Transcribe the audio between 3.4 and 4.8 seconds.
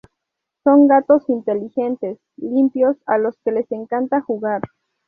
que les encanta jugar.